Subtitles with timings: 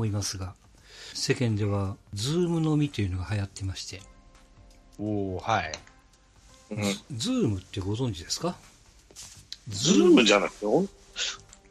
[0.00, 0.54] 思いますが、
[1.12, 4.00] 世間では、 Zoom 飲みというのが流行ってまして、
[4.98, 5.72] おおはい。
[6.70, 6.82] うん。
[7.18, 8.56] Zoom ってご存知ですか？
[9.68, 10.86] Zoom じゃなくて、お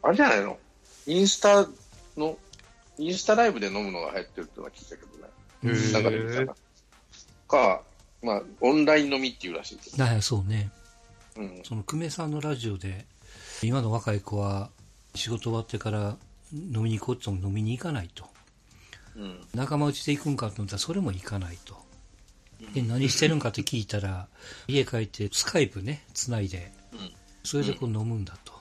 [0.04, 0.60] あれじゃないの？
[1.08, 1.68] インスタ
[2.16, 2.38] の、
[3.00, 5.30] インスタライブで飲むのが流行ってるってのは聞いたけどね。
[5.64, 6.56] うんへーなん
[7.48, 7.82] か
[8.22, 10.04] まあ、オンライン飲みっていうらしいけど。
[10.04, 10.70] はい、そうね。
[11.36, 11.62] うん。
[11.64, 13.08] その久米さんのラジオで、
[13.64, 14.70] 今の若い子は
[15.16, 16.18] 仕事終わってから
[16.54, 18.26] 飲みに行こうとも飲みに行かないと。
[19.16, 19.40] うん。
[19.54, 21.78] 仲間内で行くんかと思ったらそれも行かないと。
[22.74, 24.28] で、何してるんかって聞いたら、
[24.68, 27.12] 家帰ってスカイプね、つないで、うん。
[27.44, 28.54] それでこう飲むんだと。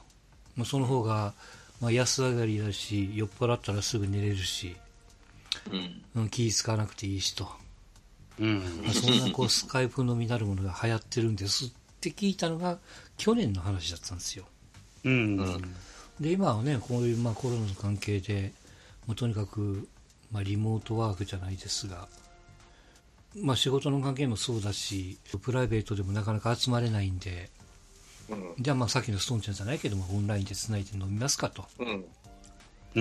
[0.56, 1.34] まあ、その方が、
[1.80, 4.77] まあ、安上がりだし、酔っ払ったらすぐ寝れるし、
[5.70, 6.02] うん。
[6.15, 7.51] うん、気使わなくていいしと。
[8.38, 8.82] うん。
[8.84, 11.70] まあ、そんなこうスカイプ飲みなるものが流行ってるんですっ
[12.01, 12.79] て聞いたのが
[13.16, 14.46] 去年の話だったんですよ。
[15.04, 15.37] うん。
[15.37, 15.74] うん
[16.21, 18.52] で、今はね、こういうまあコロナの関係で、
[19.07, 19.88] もうとにかく、
[20.33, 22.09] まあ、リモートワークじゃないですが、
[23.37, 27.51] まあ、仕事の関係もそうだし、プライベートでもなかなか集まれないんで、
[28.29, 28.55] うん。
[28.59, 31.65] じゃあまあさっきのストーンちゃんじゃないけども、オンラインでつないで飲みますかと。
[31.79, 32.05] うん。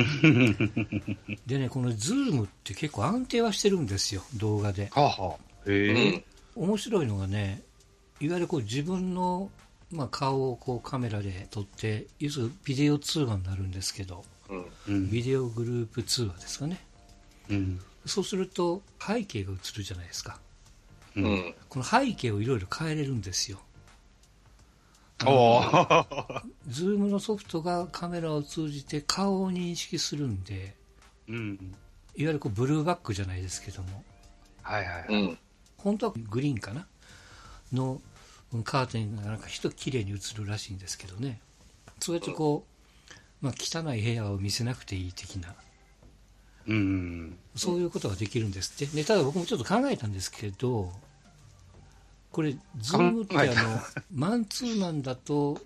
[1.48, 4.90] でね、この Zoom って結構安定はしてるんですよ、動画で。
[4.94, 5.38] はあは。
[6.56, 7.64] 面白いのがね、
[8.20, 9.50] いわゆるこう自分の、
[9.92, 14.66] まあ、顔をこうカメラで撮って、要するにビデオ通話になるんですけど、うん。
[14.88, 15.12] うん。
[15.12, 16.84] ビデオグループ通話ですかね。
[17.50, 17.82] うん。
[18.06, 20.40] そうすると背景が映るじゃないですか。
[21.16, 21.22] う。
[21.22, 21.56] うんん。
[21.70, 23.60] この背景をいろいろ変えれるんですよ。
[25.26, 25.62] おお。
[26.68, 30.76] Zoom のソフトがカメラを通じて顔を認識するんで、
[31.28, 31.76] うん。
[32.16, 34.04] いわゆるこうブルーバックじゃないですけども、
[34.62, 35.06] はいはい。
[35.10, 35.38] うん。
[35.78, 36.88] 本当はグリーンかな？
[37.72, 38.02] の
[38.64, 41.40] カーテンがなんか一綺麗に映るらしいんですけどね。
[42.00, 42.66] そうやってこ
[43.42, 45.56] う、まあ、汚い部屋を見せなくていい的な、
[46.68, 47.38] うん。
[47.56, 48.96] そういうことができるんですって。
[48.96, 50.92] でただ僕もちょっと考えたんですけど、
[52.32, 53.54] これ、ズームってあの、
[54.14, 55.60] マンツーマンだと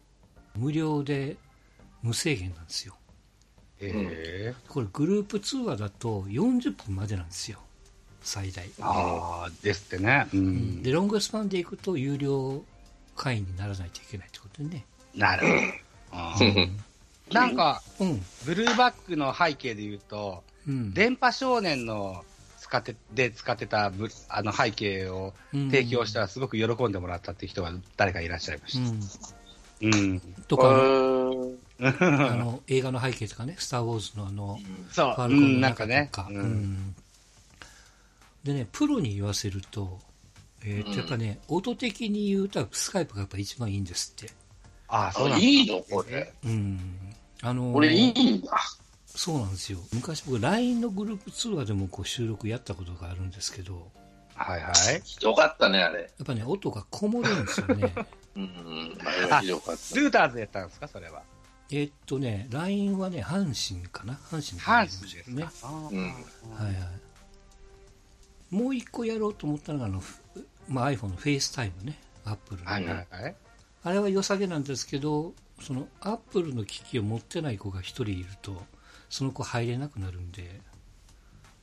[0.56, 1.38] 無料で
[2.02, 2.96] 無制限なんですよ。
[3.80, 4.56] へえ。
[4.68, 7.59] これグループ通話だと40分までなんですよ。
[8.22, 8.66] 最大。
[8.82, 10.28] ああ、ですってね。
[10.34, 10.84] うん。
[10.84, 12.64] で、ロングスパンで行くと有料
[13.16, 14.86] 会員にならないといけないってことでね。
[15.16, 15.59] なるほど。
[16.12, 16.70] あー
[17.31, 18.22] なんか、うん。
[18.46, 20.94] ブルーバックの背景で言うと、うん。
[20.94, 22.24] 電波少年の
[22.60, 28.80] 使って、で使ってたブあの背景を提供したらすごく喜んでもらったっていう人が誰かいらっしゃいまうし
[29.80, 29.86] た。
[29.88, 29.94] ん。
[29.94, 30.20] うん。
[30.48, 34.60] とか、うんあの、映画の背景とかね、スター・ウォーズのあの、
[34.92, 36.28] そう、ファルコンのうん、なんかね中とか。。
[36.30, 36.96] ううんん。
[38.44, 40.00] でね、プロに言わせると、
[40.63, 44.31] えーと、うんやっぱね、音的に言うと、スカイプがやっぱ一番いいんですって。
[44.88, 45.41] ああ、そうなん。
[45.41, 46.34] いいのこれ。
[46.44, 46.80] うん。
[47.41, 48.51] あのーこれいいんだ。
[49.06, 49.80] そうなんですよ。
[49.94, 53.91] 昔僕、LINE のグループ通話でもこう収録やったことがあるんですけど、
[54.34, 55.01] はいはい。
[55.03, 56.01] ひどかったね、あれ。
[56.01, 57.94] やっぱね、音がこもるんですよね。
[58.35, 58.97] うん。
[59.06, 59.96] あれはひどかった。
[59.96, 61.22] ルーターズやったんですか、それは？
[61.72, 64.13] えーっとね、LINE はね、阪神かな？
[64.16, 66.75] 阪神阪の神ですねはいはい。
[68.51, 70.22] もう一個やろうと思ったのが、あの、ふ
[70.67, 72.69] まあ、iPhone の FaceTime ね、Apple の。
[72.69, 73.35] はいはいはい。
[73.84, 78.62] あれは良さげなんですけど、その Apple の機器を持ってない子が一人いると、
[79.09, 80.62] その子入れなくなるんで、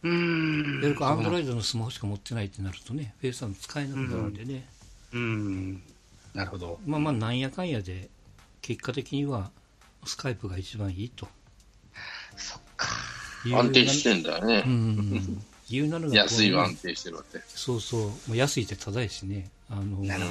[0.02, 0.82] うーん。
[0.82, 4.66] いわゆる Android のスマホしか持ってないってなるとね、FaceTime 使えなくなるんでね、
[5.12, 5.82] うん。
[6.34, 6.80] なるほど。
[6.86, 8.08] まあまあ、なんやかんやで、
[8.62, 9.50] 結果的には、
[10.04, 11.28] スカイプが一番いいと。
[12.36, 12.88] そっか。
[13.44, 15.42] 安定してんだよねうん。
[15.88, 17.38] なのが安いは安定してるわけ。
[17.48, 18.00] そうそう。
[18.00, 19.48] もう安いってただやしね。
[19.68, 20.30] あの、なるほ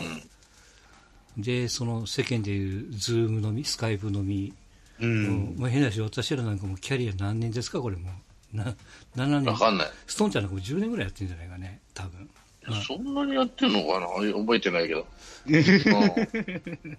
[1.38, 4.54] で、その世間でいう、ズームのみ、スカイプのみ、
[5.00, 5.06] う。
[5.06, 8.10] もうんまあ、変なし、私らなんかもうキャリア何年ですか、これも
[8.54, 8.58] う。
[8.58, 8.76] な
[9.16, 9.46] 7年。
[9.46, 9.88] わかんない。
[10.08, 12.30] ストーンちゃんなんかもう10年ぐらいやってるんじゃないかね、多分。
[12.68, 14.08] まあそんなにやってんのかな？
[14.08, 15.08] 覚えてないけど。
[15.48, 16.98] うん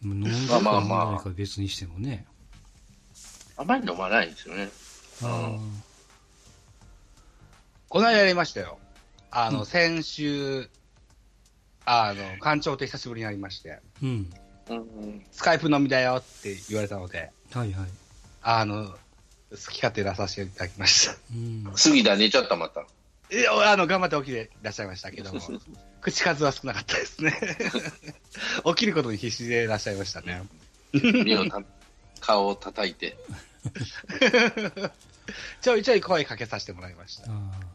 [0.00, 2.24] もう飲んでるかまあまあまあかは別にしてもね。
[3.56, 4.68] あまり飲まないんですよね。
[5.22, 5.58] あ
[7.88, 8.78] この間やりましたよ。
[9.30, 10.68] あの、うん先週、
[11.84, 14.30] あの、館長と久しぶりになりまして、ーうん。
[14.68, 14.74] う
[15.06, 15.24] ん。
[15.30, 17.88] スカイプ飲みだよって言われたので、はいはい。
[18.42, 21.16] あの、好き勝手出させていただきました。
[21.34, 21.72] うん。
[21.76, 22.84] 杉田寝ちゃった、また。
[23.30, 25.40] え、あの、頑張って起きていらっしゃいましたけども、
[26.02, 27.34] 口数は少なかったですね。
[28.66, 30.42] 起きることに必死でいらっしゃいましたね。
[30.92, 31.62] 目をた
[32.20, 33.16] 顔を叩いて。
[35.60, 37.24] ちょいちょい声かけさせてもらいました。
[37.24, 37.67] あー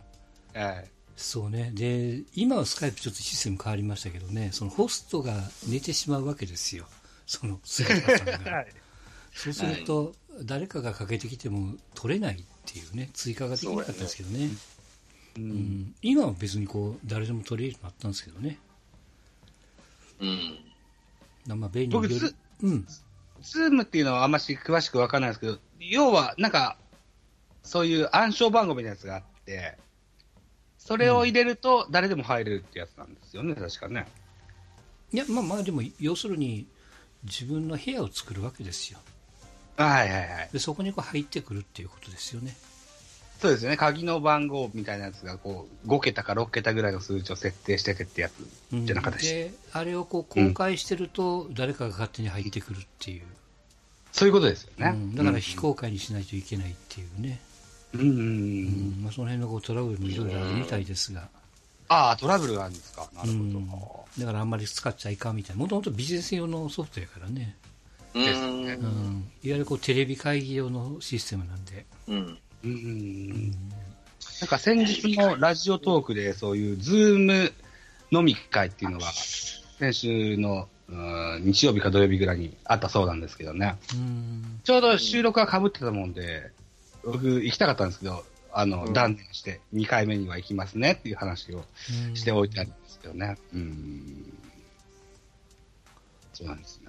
[0.54, 0.92] はい。
[1.16, 1.72] そうね。
[1.74, 5.34] で、今はスカイプちょっとシステム変わりましたけどね、そのホストが
[5.68, 6.86] 寝てしまうわけですよ。
[7.26, 8.52] その、菅田さんが。
[8.52, 8.68] はい。
[9.34, 10.14] そうすると、
[10.44, 14.50] 誰かがかけてきても取れないっていうね、追加ができなかったですけどね。
[15.38, 18.60] ううんん、今は別にこう、誰でも取れるようになったんですけどね。
[20.20, 21.60] うん。
[21.60, 22.88] まあ、便利僕によるうん。
[23.42, 26.78] ズームっていうのはあんまし詳しくわかんないですけど、要は、なんか、
[27.64, 29.78] そういう暗証番号みたいなやつがあって、
[30.86, 34.06] それを入れると誰でも入れるってやつなんですよね、確かね。
[35.14, 36.66] いや、まあまあ、でも、要するに、
[37.24, 39.00] 自分の部屋を作るわけですよ。
[39.78, 40.50] はいはいはい。
[40.52, 42.56] で、そこにこう入ってくるっていうことですよね。
[43.40, 48.34] そうですね、鍵の番号みたいなやつが、こう、5桁か6桁ぐらいの数値を設定しててってやつ
[48.74, 53.24] うんじゃなかったし、で、あれをこう公開してると、誰かが勝手に入ってくるっていう。
[54.12, 54.92] そういうことですよね。
[54.94, 57.30] うんだから非公開にしないといけないっていうね。
[57.30, 57.53] うん。
[57.94, 61.30] うんうんううんんまあ、その辺のこうトラブルもいろいろあるみたいですが。
[61.90, 63.08] ああ、トラブルがあるんですか。
[63.14, 63.42] なるほど。
[63.42, 63.70] うん
[64.20, 65.60] だからあんまり使っちゃいかんみたいな。
[65.60, 67.56] もともとビジネス用のソフトやからね。
[68.14, 68.24] うん。
[68.24, 69.28] ですねうん。
[69.44, 71.86] いわゆるこうテレビ会議用のシステムなんで。
[72.08, 72.16] うん。
[72.16, 73.52] うんうん
[74.42, 77.54] なんか先日のラジオトークで、そういうズーム
[78.12, 79.08] 飲み会っていうのが、
[79.80, 83.78] 先週のうん日曜日か土曜日ぐらいにあったそうなんですけどね。
[83.94, 84.60] うん。
[84.64, 86.52] ちょうど収録が被ってたもんで、
[87.04, 91.66] 僕行きたかったんですけど、あの、うん断念して2回目には行きますねっていう話を
[92.10, 93.38] うんしておいてあるんですけどね。
[93.54, 94.34] うん。
[96.34, 96.88] そうなんですね。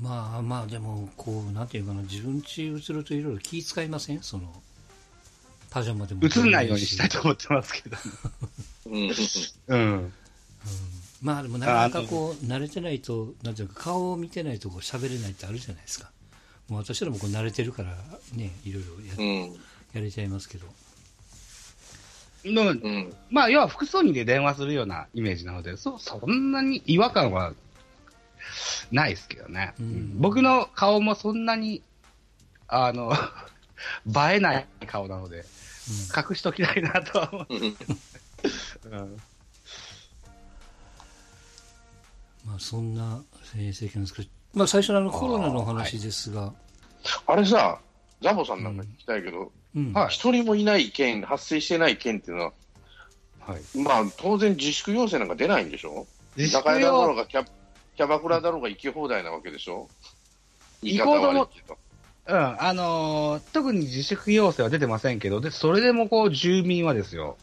[0.00, 4.22] まあまあ、でも、こう、なんていうかな、自分家移るといろいろ気遣いません？
[4.22, 4.62] その、
[5.70, 6.20] パジャマでも。
[6.24, 7.96] 映んないようにしたいと思ってますけど。
[8.86, 9.12] うん。
[9.68, 9.78] うん。
[9.78, 10.12] うん
[11.20, 16.10] まあでもなかなかこう慣れてないとなんていうか顔を見てないとこう喋れないってあるじゃないですか
[16.72, 17.90] もう私らもこう慣れてるから
[18.34, 19.52] ねいろいろや,、うん。
[19.92, 20.66] やれちゃいますけど
[22.44, 23.14] でもうん。
[23.30, 27.52] まあ、要は複数人で電話するようなイメージなので、そそんなに違和感は
[28.90, 29.74] ないですけどね。
[29.78, 31.82] うん僕の顔もそんなに、
[32.66, 33.12] あの、
[34.08, 35.44] 映えない顔なので、
[36.16, 37.46] 隠しときたいなとは思う。
[37.50, 37.62] うん。
[38.90, 39.22] うん
[42.44, 43.22] まあそんな
[43.54, 46.52] えー政権ですけど、まあ、最初のあのコロナのお話ですが、
[47.26, 47.78] あれさ、
[48.20, 49.92] ジャボさんなんか聞きたいけど、うん。
[49.92, 52.52] はい一人もいない県、発生してない県っていうのは、
[53.40, 53.78] はい。
[53.78, 56.06] まあ、当然自粛要請なんか出ないんでしょ？
[56.36, 57.44] 自居酒屋だろう要がキャ、
[57.96, 59.88] キャバクラだろうが行き放題なわけでしょ？
[60.82, 61.78] 行こうとも悪いけど。
[62.28, 67.36] うん、あのー特に自粛要請は出てませんけど、で、それでもこう、住民はですよ、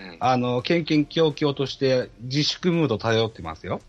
[0.00, 0.16] うん。
[0.18, 3.80] あの、県県共々として自粛ムード漂ってますよ。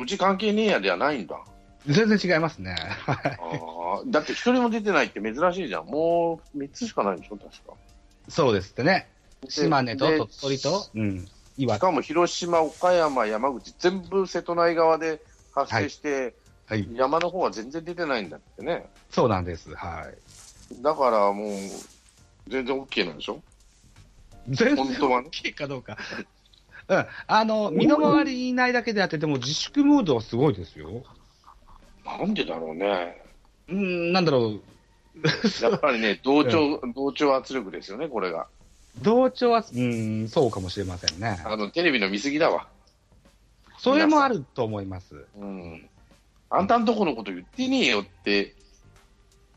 [0.00, 1.38] うち関係ねえやではないんだ。
[1.86, 2.74] 全然違いますね。
[3.06, 5.86] はいあーだって一人も出てないって珍しいじゃん。
[5.86, 7.74] もう3つしかないでしょ、確か。
[8.28, 9.08] そうですってね。
[9.42, 11.78] で島根とで鳥取と、うん、岩手。
[11.78, 15.20] しかも広島、岡山、山口、全部瀬戸内側で
[15.54, 16.34] 発生して、
[16.66, 16.88] はい。
[16.94, 18.86] 山の方は全然出てないんだってね。
[19.10, 19.74] そうなんです。
[19.74, 20.10] は
[20.70, 20.82] い。
[20.82, 21.48] だからもう、
[22.48, 23.42] 全然 OK なんでしょ？
[24.48, 25.98] 全然 OK かどうか。
[26.88, 27.06] うん。
[27.26, 31.04] あの、身の回りにいないだけであって、でも自粛ムードはすごいですよ。
[32.04, 33.22] なんでだろうね。
[33.68, 34.60] うん、なんだろう。
[35.62, 38.46] やっぱりね、 同調、同調圧力ですよね、これが。
[39.02, 41.40] 同調は、うん、そうかもしれませんね。
[41.44, 42.68] あの、テレビの見過ぎだわ。
[43.78, 45.26] それもあると思います。
[45.36, 45.88] うん。
[46.50, 48.54] あんたんとこのこと言ってねえよって、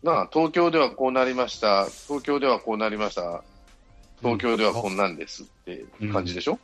[0.04, 3.44] なあ、東京ではこうなりました、東京ではこうなりました、
[4.22, 6.60] 東京ではこんなんですって感じでしょ、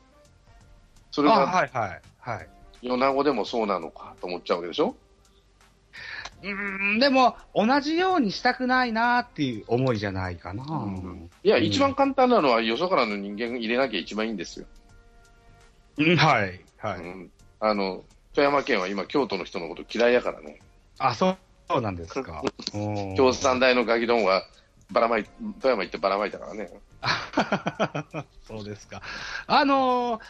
[1.13, 2.01] そあ、れがはいはい。
[2.19, 2.49] はい。
[2.81, 4.95] 米子でもそうなのかと思っちゃうわけでしょ？
[6.43, 6.51] う
[6.95, 10.63] ん、でも、同じようにしたくないなっていう思いじゃないかな。
[10.65, 14.65] んいや、うん一番簡単なのは、よそからの人間入れなきゃ一番いいんですよ。
[15.99, 16.59] うんはい。
[16.79, 16.97] はい。
[16.97, 18.03] うん、あの、
[18.33, 20.59] 富山県は今、京都の人のこと嫌いやからね。
[20.97, 21.37] あ、そう
[21.69, 22.43] そうなんですか。
[22.73, 22.77] う
[23.13, 24.43] ん京産大のガキ丼は、
[24.91, 26.69] ばらまい、富山行ってばらまいたからね。
[28.47, 29.01] そうですか。
[29.47, 30.21] あのー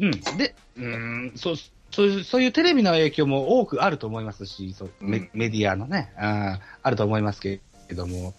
[0.00, 0.10] うん。
[0.36, 1.56] で、うん、そう、
[1.90, 8.34] そういう、そういうテレビの影響も多くあると思いますし、そうメうんメディアのね、あーあると思いますけれども、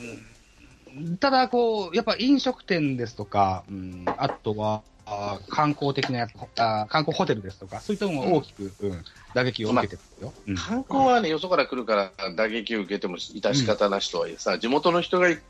[0.00, 10.32] うんただ、こう、やっぱ飲食店ですとか、うん、あとは、あー観光的なやつあー観光ホテルですとか、そういったものが大きく、うん、打撃を受けてるよ。
[10.48, 15.40] うん観光はね、よそから来るから打撃を受けても致し方なしとはいえさ、地元の人が行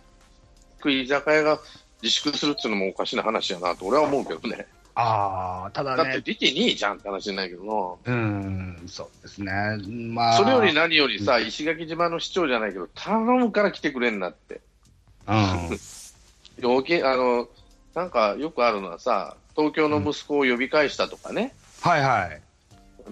[0.81, 1.61] く居酒屋が
[2.03, 4.67] 自粛するっていうのもおかしな話やなと俺は思うけどね。
[4.99, 9.53] ああ、ただだってね、出てねえじゃんって話じゃないけどうん、そうですね。
[10.09, 10.31] まな。
[10.31, 14.63] あ、それより何よりさ、石垣島の市長じゃないけど、頼むから来てくれんなって。
[15.29, 15.79] うん、
[16.65, 17.47] 余計、あの、
[17.95, 21.55] なんかよくあるのはさ、東京の息子を呼び返したとかね。
[21.83, 22.41] はいはい。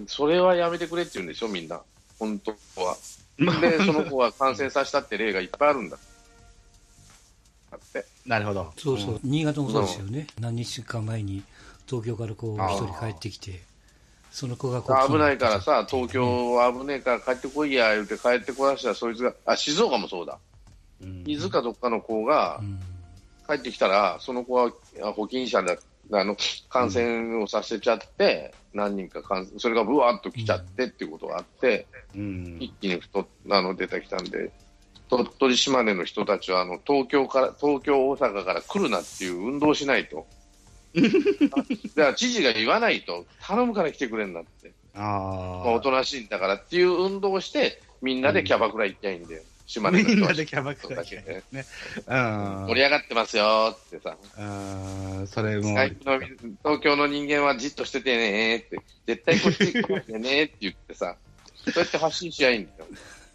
[0.07, 1.81] それはやめてくれって言うんでしょ、みんな。
[2.17, 2.51] 本当
[2.81, 2.97] は。
[3.61, 5.97] で、 その子が感染させたって例がいっぱいあるんだ。
[7.69, 8.05] だって。
[8.25, 8.73] なるほど。
[8.75, 10.25] そうそう、新潟もそうですよね。
[10.39, 11.43] 何日か前に
[11.87, 13.61] 東京からこう一人帰ってきて、
[14.31, 20.39] その子がこう危ないからさ、東京は危ねえから帰ってこいや、言うて帰ってこらしたら、そいつが、あ、静岡もそうだ。
[21.01, 21.23] うん。
[21.25, 22.79] 伊豆かどっかの子がうん。
[23.47, 24.71] 帰ってきたら、その子は
[25.03, 25.77] あ保菌者だ、
[26.11, 26.35] あの、
[26.69, 32.57] 感染をさせちゃって、何人か感染、それがぶわっと来ちゃってっていうことがあって、うん。
[32.59, 34.51] 一気に太っあの出てきたんで、
[35.09, 40.27] 鳥取、島根の人たちはあの東京から東京、大阪から来るなっていう運動をしないと、
[41.95, 50.15] だから知事が言わないと、頼むから来てくれんなって、あまあ、あおとなしいんだからっていう運動をして、みんなでキャバクラ行きゃいいんだよ、島根の人は。
[50.15, 51.65] みんなでキャバクラ行きゃいいですね。
[52.07, 52.65] うん。
[52.67, 55.63] 盛り上がってますよってさ、うん、それも。
[55.63, 61.15] 東京の人間はじっとしててねって、絶対こっち来ないでねって言ってさ、
[61.65, 62.87] そうやって発信しゃいいんだよ。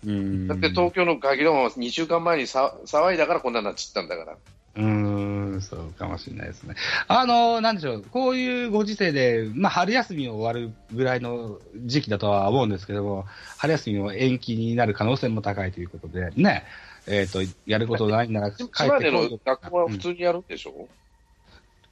[0.06, 0.48] うん。
[0.48, 4.36] だって東京のガキどもは2週間前にさ騒いだからこんなになっちゃったんだから。
[4.76, 6.76] うーん、そうかもしれないですね。
[7.08, 13.24] あの、なんでしょう、こういうご時世で、まあ、春休みを終わるぐらいの時期だとは思うんですけども、
[13.58, 16.64] 春休みも延期になる可能性も高いということで、ね、
[17.06, 20.88] えっ、と、やることないなら帰ってこいよ学校は普通にやるんでしょ、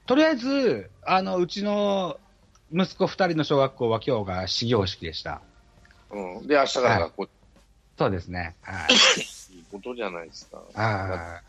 [0.05, 2.17] とりあえず、あの、うちの
[2.71, 5.41] 息子二人の小学校は今日が始業式でした。
[6.11, 7.29] うん、で、明日から学校、
[7.97, 8.55] そうですね。
[8.61, 8.93] はい。
[9.53, 10.61] いいことじゃないですか。
[10.75, 11.41] あ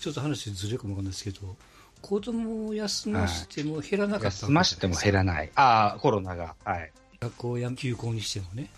[0.00, 1.56] ちょっと話ずれるかもわかんないですけど、
[2.00, 5.50] 子供を休ませても減らなあ、かった休ましても減らない。
[5.54, 6.54] ああ、コロナが。
[6.64, 6.92] はい。
[7.20, 8.70] 学校や休校にしてもね。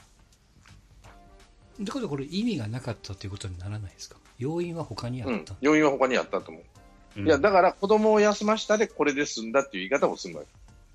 [1.80, 4.16] ってことはこれ意味がなかったということにならないですか？
[4.38, 6.62] 要因は他にあうんった、、要因は他にあったと思う。
[7.20, 10.46] うんいや、だから子供を休ましたでこれで済んだっていう言い方もするのよ。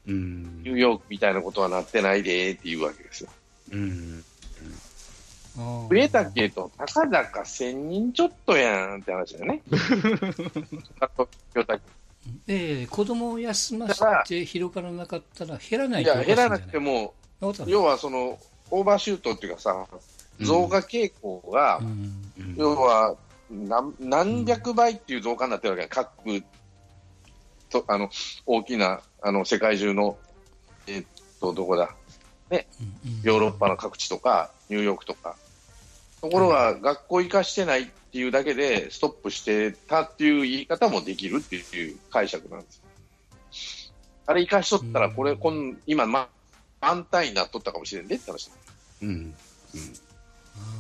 [0.08, 3.30] うんニューヨークみたいなことはなってないでーっていうわけですよ。
[3.72, 4.24] うん。
[5.58, 9.62] 増えたけど、たかだか1000人ちょっとやんって話だよね。
[12.48, 17.14] ええ子供を休ませて広がらなかったら減らないいや、減らなくても、
[17.66, 18.38] 要はその、
[18.70, 19.88] オーバーシュートっていうかさ、
[20.42, 21.88] 増加傾向が、うん。
[21.88, 23.16] うん要は
[23.50, 26.12] 何何百倍っていう増加になってるわけや、各
[27.70, 28.10] とあの
[28.46, 30.18] 大きなあの世界中の、
[30.86, 31.06] えっ
[31.40, 31.96] と、どこだ、
[32.52, 32.66] うんうん。
[33.24, 35.36] ヨーロッパの各地とか、ニューヨークとか。
[36.22, 43.94] ところが、学校行かしてないっていうだけで、ストップしてたっていう言い方もできるっていう解釈なんですよ。
[44.26, 46.28] あれ生かしとったら、これ、うんこん今、ま、
[46.82, 48.50] 満タンになっとったかもしれんでって話。
[49.02, 49.34] うん。
[49.74, 49.78] う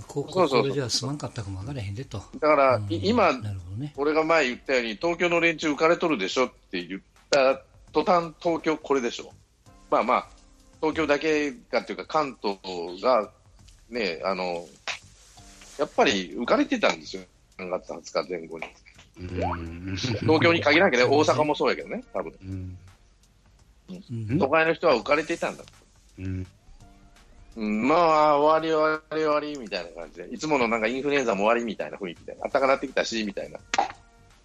[0.09, 2.21] そうそうこれじゃ済まんかったかもわからへんでと。
[2.39, 3.31] だから、うんい今、
[3.77, 3.93] ね。
[3.95, 7.61] 俺が前言ったように、東京の連中浮かれとるでしょって言った
[7.93, 9.31] 途端、東京これでしょ。
[9.89, 10.27] まあまあ、
[10.81, 12.57] 東京だけかっていうか、関東
[13.01, 13.31] が、
[13.89, 14.65] ね、あの、
[15.77, 17.23] やっぱり浮かれてたんですよ。
[17.57, 18.65] 3月20日前後に。
[19.19, 19.95] うん。
[19.95, 22.77] 東京に限らんけど、大阪もそうやけどね、多分。
[24.37, 25.63] 都会の人は浮かれてたんだ。
[26.19, 26.47] うん。
[27.55, 33.59] うん、まあ、終わり終わり終わりみたいな感じで、いつものなんかインフルエンザも終わりみたいな雰囲気で、暖かなってきたし、みたいな。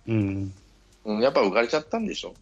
[0.09, 0.55] うん。
[1.05, 2.35] うん、やっぱ浮かれちゃったんでしょ。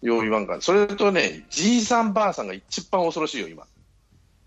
[0.00, 0.60] よう言わんから。
[0.60, 3.66] それとね、じいさんばあさんが一番恐ろしいよ、今。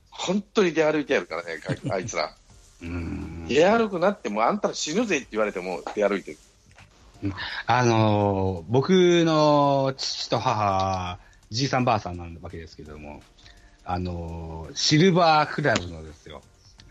[0.10, 2.36] 本当に出歩いてやるからね、かあいつら。
[2.82, 3.46] うん。
[3.48, 6.38] 出歩くなって、もうあんたら死ぬぜって言われても出歩いてる。
[7.66, 8.90] あのー僕
[9.26, 13.22] の父と母、じいさんばあさんなんわけですけども、
[13.84, 16.42] あのーシルバークラブのですよ、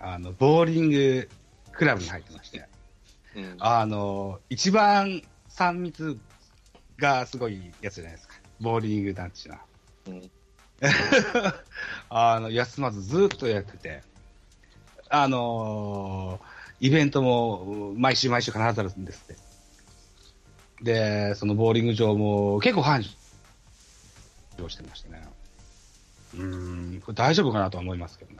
[0.01, 1.29] あの、ボーリング
[1.73, 2.67] クラブに入ってまして、
[3.37, 6.19] うん、あのー一番3密
[6.99, 8.35] がすごいやつじゃないですか。
[8.61, 9.61] ボーリング団地な。
[10.09, 10.31] うん
[12.11, 14.03] あの、休まずずっとやってて、
[15.23, 19.37] あのーイベントも毎週毎週必ずあるんですって。
[20.83, 23.03] で、そのボーリング場も結構繁
[24.59, 25.27] 盛してましたね。
[26.35, 28.39] うーん、これ大丈夫かなとは思いますけどね。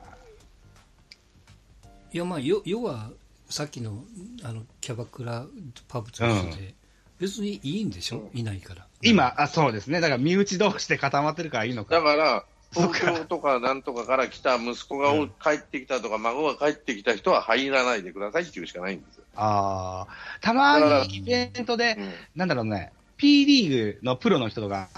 [2.13, 3.11] いやまあよ要は
[3.49, 4.05] さっきの
[4.43, 5.47] あのキャバクラ
[5.89, 6.75] パブと一緒で、
[7.19, 10.01] 別にいいんでしょ、いないから今、あ、そうですね。
[10.01, 11.95] だから身内同士で固まってるからいいのか。
[11.95, 15.13] だから、東京とかなんとかから来た息子が
[15.43, 19.25] 帰ってきたとか、孫が帰ってきた人は入らないでくださいっていうしかないんですよ。
[19.37, 24.89] ああ、たまにイベントで、うんなんだろうね、P リーグのプロの人が、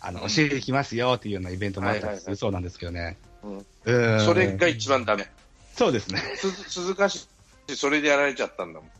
[0.00, 3.16] あの、うん教えてきますよっていうようなイベントもあったりするそうなんですけどね。
[3.42, 5.28] うんうんそれが一番ダメ。
[5.74, 6.20] そうですね。
[6.36, 7.28] す鈴鹿市、
[7.74, 8.90] それでやられちゃったんだもん。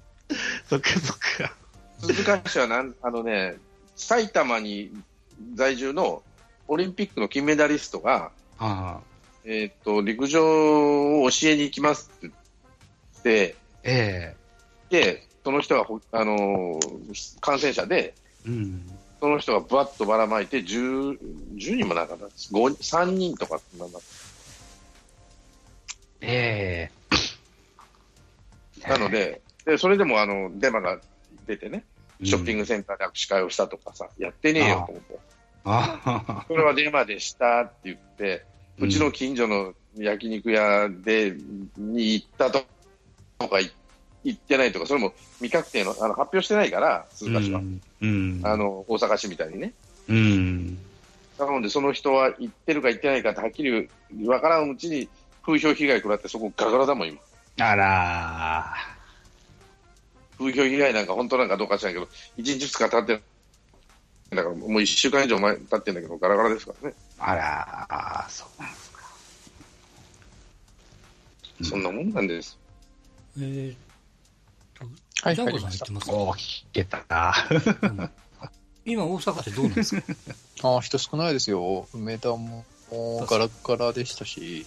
[0.69, 1.55] そっかそっか。
[2.01, 3.57] 鈴鹿市はなん、あのね、
[3.97, 4.93] 埼玉に
[5.55, 6.23] 在住の
[6.69, 9.01] オリンピックの金メダリストが、あ
[9.45, 12.31] えっ、と、陸上を教えに行きますって言
[13.21, 14.37] って、え
[14.91, 18.15] で、その人がほ、あのー感染者で、
[18.47, 18.91] えうん。
[19.21, 21.19] その人がぶわっとばらまいて10、
[21.55, 22.53] 10人もなかったです。
[22.53, 23.99] 5 3人とかなんだ
[26.21, 26.91] え
[28.85, 31.01] えなの、で、で、それでもあの、デマが
[31.47, 31.85] 出てね、
[32.23, 32.63] ショッピング。
[32.63, 35.19] グセンターで握手会をしたとかさ、やってねえよと思って。
[35.67, 38.45] あそれはデマでしたって言って、
[38.79, 41.35] うちの近所の焼肉屋で、
[41.77, 42.65] に行ったと
[43.39, 43.71] とかい
[44.25, 47.61] 行ってないとか、それも未確定の、あの、発表してないから、数か所は。
[47.61, 48.41] うん。
[48.43, 49.73] あ、の、大阪市みたいにね。
[50.09, 50.79] うん。
[51.39, 53.89] なので、その人は行ってるか行ってないかってはっきり
[54.27, 55.09] わからんうちに
[55.45, 57.21] 風評被害食らって、そこガラガラだもん、今。
[57.59, 58.75] あら
[60.39, 63.23] 風評被害なんか本当なんかどうか知らんけど、1日2日経って、
[64.31, 66.95] だからもう1週間以上前経ってんだけど、ガラガラですからね。
[67.19, 69.01] あらそうなんですか。
[71.63, 72.59] そんなもんなんです。
[73.39, 73.77] えーっ
[74.75, 74.85] と、
[75.23, 76.07] はいジャンボ入りましたさん言ってます？
[76.11, 77.35] か、おー、聞けたな。
[77.83, 78.11] うん
[78.89, 80.03] 今、大阪ってどうなんですか？
[80.63, 81.89] ああ、人少ないですよ。
[81.93, 82.65] 梅田も
[83.29, 84.65] ガラッガラでしたし、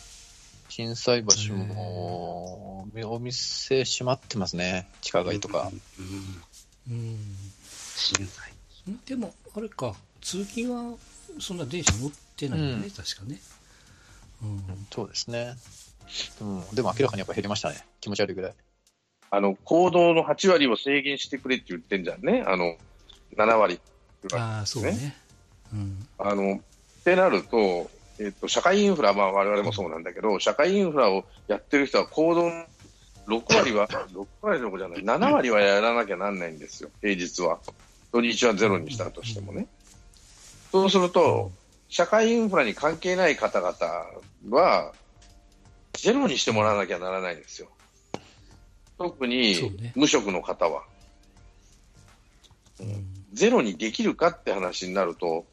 [0.68, 4.90] 震災橋もお店閉まってますね。
[5.02, 5.72] 地下街とか。
[5.98, 6.44] うん。
[6.90, 7.38] うん。
[7.96, 8.52] 震災。
[9.06, 10.96] でも、あれか、通勤は
[11.40, 13.40] そんな電車乗ってないよね、うん確かね。
[14.44, 14.88] うん。
[14.92, 15.56] そうですね。
[16.42, 17.84] うん、でも明らかにやっぱ減りましたね。
[18.00, 18.54] 気持ち悪いぐらい。
[19.32, 22.44] あの、行動の8割を制限してくれって言ってんじゃんね。
[22.48, 22.76] あの、
[23.36, 23.80] 7割。
[24.34, 25.16] ああ、そうね。
[25.72, 26.08] うん。
[26.18, 27.90] あの、ってなると、
[28.20, 32.66] えっと、社会インフラ、まあ我々もそうなんだけど、社会インフラをやってる人は行動の
[33.28, 37.60] 6割は、6割どころじゃない、7割はやらなきゃなんないんですよ、平日は。
[38.12, 39.68] 土日はゼロにしたとしてもね。
[40.72, 41.52] そうすると、
[41.88, 43.76] 社会インフラに関係ない方々
[44.50, 44.94] は、
[45.94, 47.70] ゼロにしてもらわなきゃならないんですよ。
[48.98, 50.84] 特にね無職の方は。
[52.80, 55.46] うんゼロにできるかって話になると、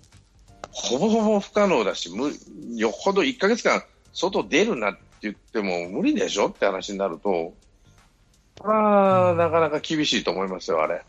[0.70, 2.32] ほぼほぼ不可能だし、む
[2.74, 7.54] よっぽど1ヶ月間外出るなって言っても無理でしょって話になると、
[8.58, 11.02] これはなかなか厳しいと思いますよ、あれ。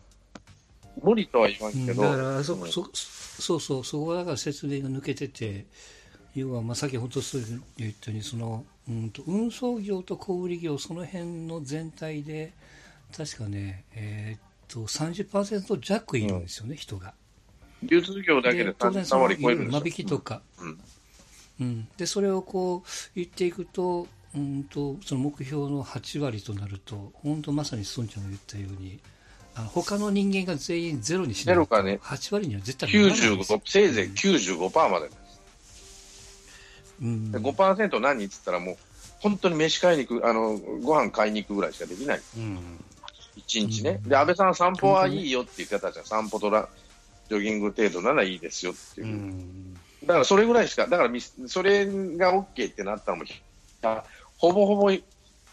[1.02, 5.66] 無理とは言わうんんけど、だからそ、うんそそうそう、そこはだから説明が抜けてて、
[6.34, 7.42] 要は、まあ、先ほどそう
[7.76, 12.52] 言ったようにその、うん、と運送業と小売業、その辺の全体で、
[13.16, 17.14] 確かね、えーっと30%弱いるんですよね、人が。
[17.82, 20.78] 流通業だけで当然3割そのい超える間引きとか、うん。
[21.60, 29.00] うん、でそれをこう言っていくと,、うん、とその目標の8割となると本当まさに孫ちゃんが言ったように
[29.66, 35.10] 他の人間が全員ゼロにしないとゼロかね8割には絶対ならないんですよ95、せいぜい95%まで。
[37.02, 38.76] うんで5%何っつったらもう、
[39.20, 42.20] 本当に飯買いに行く、あの、ご飯買いに行くぐらいしかできない。
[42.36, 42.58] うん。
[43.36, 44.00] 1日ね。
[44.02, 46.04] うんで、安倍さん散歩はいいよって言ってたじゃん。
[46.04, 46.68] 散歩とラ
[47.28, 49.10] ジョギング程度ならいいですよっていうう。
[49.10, 49.74] ん。
[50.04, 53.24] だからそれぐらいしか、だからみそれが OK ってなったのも、
[53.82, 54.04] あ
[54.36, 54.92] ほぼほぼ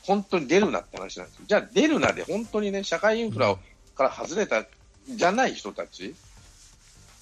[0.03, 1.45] 本当に出るなって話なんですよ。
[1.47, 3.59] じゃあ出るなで本当にね、社会インフラを
[3.95, 4.65] から外れた
[5.09, 6.15] じゃない人たち、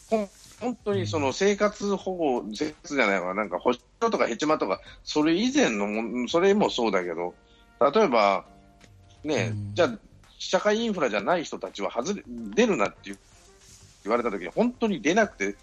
[0.10, 7.36] 本当にその生活保護、生活じゃないわ、なんか保障とかヘチマとか、それ以前のそれもそうだけど、
[7.80, 8.46] 例えば、
[9.24, 9.76] ね、うん。
[9.76, 10.00] じゃあ、
[10.38, 13.16] 社会インフラじゃない人たちは外れ出るなって
[14.04, 15.56] 言われたときに、本当に出なくて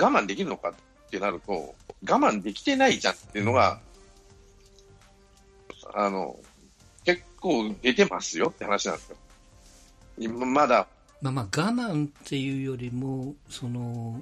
[0.00, 1.74] 我慢できるのかってなると、
[2.08, 3.80] 我慢できてないじゃんっていうのが、
[5.94, 6.36] あの、
[7.04, 9.16] 結構出てますよって話なんですよ。
[10.18, 10.86] 今まだ、
[11.22, 14.20] まあまあ我慢っていうよりもその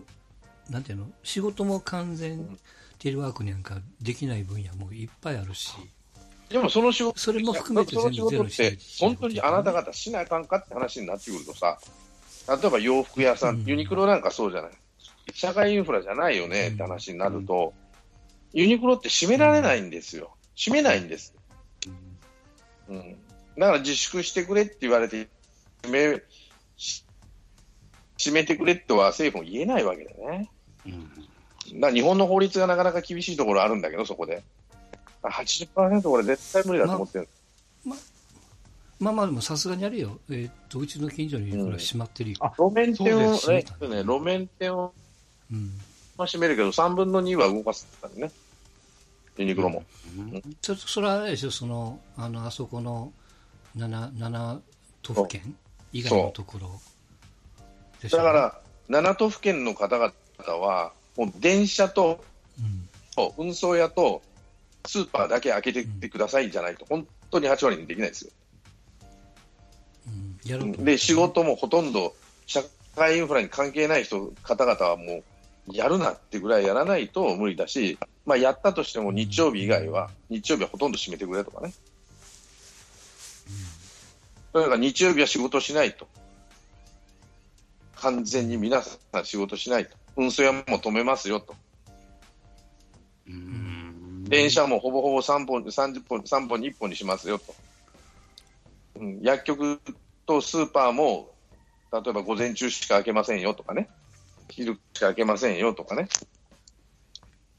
[0.71, 1.07] なんていうの？
[1.23, 2.59] 仕事も完全
[2.99, 5.73] テレワークなんかできない分野もいっぱいあるし
[6.49, 11.79] でもその仕事、それも含めて全部ゼロしないといけない本当にあなた方しなあかんかって話になってくるとさ、
[12.49, 14.71] 例えば洋服屋さん、うんユニクロなんかそうじゃない。
[15.35, 17.75] 社会インフラじゃないよねって話になると、
[18.53, 20.37] ユニクロって閉められないんですよ。
[20.57, 21.35] 閉めないんです。
[22.89, 23.17] うん。
[23.59, 25.29] だから自粛してくれって言われて、閉
[25.89, 26.23] め、
[26.77, 27.05] し
[28.19, 30.51] 閉めてくれとは政府も言えないわけだよね。
[30.87, 30.89] う
[31.77, 31.81] ん。
[31.81, 34.43] だ日本の法律がなかなか厳しいところあるんだけど、そこで。
[35.23, 37.29] 80%これ絶対無理だと思ってる。
[38.99, 44.95] まあまあでもさすがにあれよ、えーっとうちの近所にいるから閉まってるよ、あ路面店を、そうえですっとね、路面店を
[45.53, 45.79] うん、
[46.17, 48.31] まあ閉めるけど、3分の2は動かすってね。
[49.37, 49.85] ユニクロも。
[50.63, 53.13] ちょっとそれはあれでしょそのあのあそこの
[53.77, 54.61] 7, 7
[55.03, 55.55] 都府県
[55.93, 56.81] 以外のところ
[58.03, 60.13] でしょだから、7都府県の方々
[60.59, 62.25] は、もう電車と、
[62.59, 62.89] うん。
[63.39, 64.23] 運送屋と、
[64.87, 68.31] スーパーだけ開けてってくださいじゃないと、本当に8割にできないですよ。
[70.07, 72.15] うん、で、仕事もほとんど
[72.47, 72.63] 社
[72.95, 75.25] 会インフラに関係ない人、方々はもう、
[75.73, 81.73] やるなってぐらいやらないと無理だし、まあ、やったとしても日曜日以外は、日曜日はほとんど閉めてくれとかね。
[84.53, 86.07] とにかく日曜日は仕事しないと。
[87.97, 89.97] 完全に皆さん仕事しないと。
[90.17, 91.55] 運送屋も止めますよと。
[93.29, 97.55] うん電車もほぼほぼ3本、30本、3本に1本にしますよと。
[98.97, 99.81] うん、薬局
[100.27, 101.33] とスーパーも、
[101.93, 103.89] 例えば午前中しか開けませんよとかね。
[104.49, 106.09] 昼しか開けませんよとかね。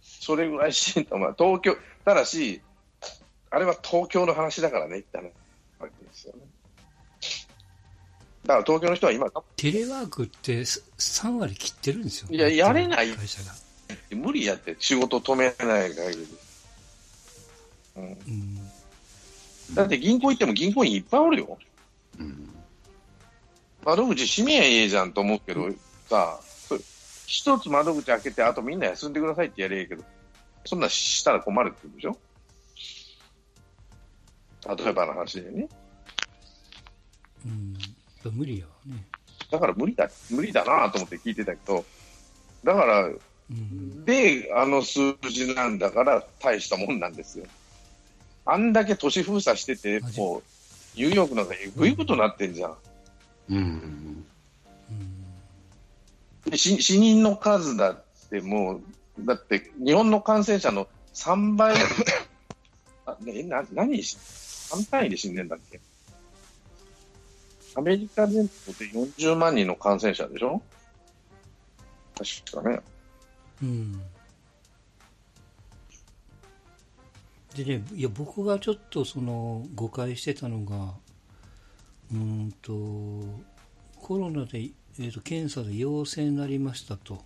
[0.02, 2.62] それぐらいしんと、まあ、東京、ただし、
[3.50, 5.34] あれは東京の話だからねって話で
[6.12, 6.42] すよね。
[8.48, 12.30] だから東京の人は今、テレワークってす3割切ってるんですよ。
[12.32, 13.52] いややれない会社が。
[14.12, 16.28] 無理やって仕事止めない限り。
[17.98, 18.56] うん、うん。
[19.76, 21.58] だって銀行行っても銀行員いっぱいおるよ。
[22.20, 22.54] うん
[23.84, 25.70] 窓口閉めやええじゃんと思うけど、
[26.10, 26.40] さ、
[27.26, 30.04] 一つ窓口開けて、あとみんな休んでくださいってやれええけど、
[30.66, 32.18] そんなんしたら困るって言うでしょ？
[34.76, 35.70] 例えばの話でね。
[37.46, 37.78] うん。
[38.28, 39.06] やっぱ無理やわね。
[39.52, 41.86] だから無理だ、無理だなと思って聞いてたけど、
[42.64, 44.04] だから、うん。
[44.06, 47.46] で、あの数字なんだから大したもんなんですよ。
[48.46, 50.44] あんだけ都市封鎖してて、もう、
[50.96, 52.78] ニューヨークなんかえぐいことになってんじゃん。
[53.50, 54.26] うんうん。
[56.50, 61.76] で死死人の数だってもう、だって日本の感染者の3倍、
[63.06, 65.80] あえな何し、3単位で死んでんだっけ？
[67.78, 70.60] アメリカ全土で40万人の感染者でしょ？
[72.18, 72.80] 確かね。
[73.62, 74.02] うん。
[77.56, 80.94] でね、いや、僕がちょっとその誤解してたのが、
[82.12, 82.74] うーんと、
[84.02, 87.20] コロナで、えー、と検査で陽性になりましたと。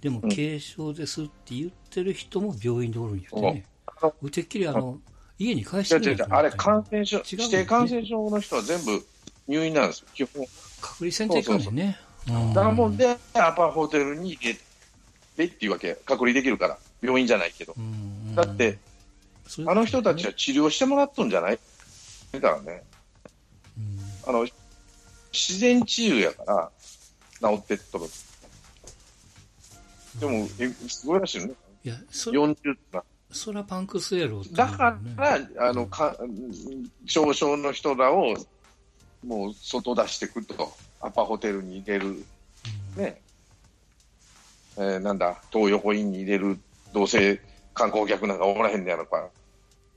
[0.00, 3.64] でもうん軽症ですって言ってる人も病院でおるんやってね。
[4.00, 5.00] あのてっきりあの、
[5.40, 9.04] 家に返して違う違う違う、あれ感染症、指定感染症の人は全部
[9.48, 10.46] 入院なんですよ、基本。
[10.80, 11.98] 隔離せんといかんね
[12.54, 14.54] だからもんで、アパホテルに入れ
[15.48, 17.74] てっていうわけ、隔離できるから、病院じゃないけど。
[17.76, 18.78] うんだって、
[19.66, 21.58] あの人たちは治療してもらっとんじゃない？
[22.32, 22.82] だからね。
[23.78, 24.46] うんあの、
[25.32, 26.70] 自然治癒やから、
[27.50, 28.04] 治ってっとる。
[30.20, 31.54] でも、えすごいらしいよね。
[31.84, 33.02] いや、そ40な。
[33.30, 34.26] そらパンクスだ
[34.66, 36.16] のかねら、あの、か、
[37.06, 38.34] 少々の人らを、
[39.24, 40.72] もう外出してくと。
[41.00, 42.24] アパホテルに入れる。
[42.96, 43.20] ね。
[44.76, 46.58] えーなんだ、東横インに入れる。
[46.92, 47.40] どうせ
[47.74, 49.28] 観光客なんかおらへんねやろから。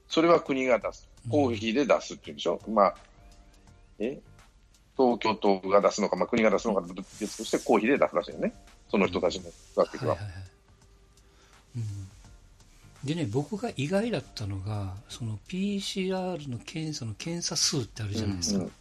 [0.08, 1.08] それは国が出す。
[1.30, 2.62] 公費で出すっていうんでしょ。
[2.68, 2.96] まあ、
[4.00, 4.20] え？
[4.98, 6.82] 東京都が出すのか、まあ、国が出すのか
[7.20, 8.54] 別として公費で出すらしいよね。
[8.90, 10.16] その人たちの学はい費は。
[10.16, 10.34] はいはい
[11.78, 18.66] うん、でね、僕が意外だったのが、その PCR の検査の検査数ってあるじゃないですか。
[18.66, 18.72] うん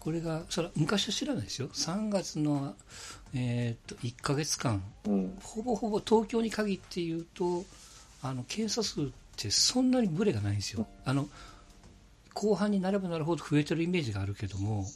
[0.00, 1.68] これが、それは昔は知らないですよ。
[1.68, 2.74] 3月の、
[3.34, 5.38] えー、と1ヶ月間、うん。
[5.42, 7.64] ほぼほぼ東京に限って言うと、
[8.22, 9.04] あの検査数っ
[9.36, 10.86] てそんなにブレがないんですよ。
[11.04, 11.28] あの
[12.32, 14.86] 後半になればなるほど増えてるイメージがあるけども、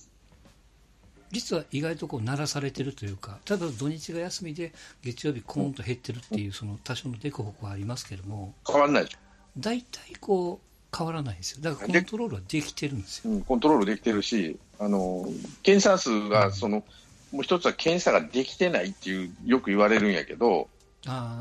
[1.30, 9.08] 実は意外とこう鳴らされてるというか、ただ土日が休みで月曜日コーンと減ってるっていう、その多少の凸凹はありますけども、変わんない。
[9.58, 11.58] 大体こう変わらないんですよ。
[11.62, 13.30] だからコントロールはできてるんですよ。
[13.32, 15.26] うん、コントロールできてるし、あの
[15.62, 16.84] 検査数がその、
[17.32, 20.68] もう一つは検査ができてないっていう、よく言われるんやけど、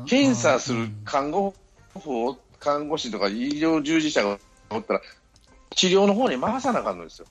[0.06, 1.54] 検査する看護
[2.02, 4.38] 婦を、看護師とか医療従事者が
[4.70, 5.00] おったら、
[5.76, 7.26] 治療の方に回さなあかんのですよ。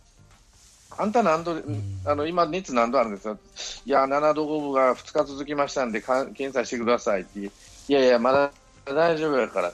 [0.95, 1.63] あんた何度、ん
[2.05, 3.37] あの今、熱何度あるんですか？
[3.85, 7.49] いや、7度5分が2日続きましたんで、か検査してくださいって、い
[7.87, 8.51] やいや、まだ
[8.85, 9.73] 大丈夫やから、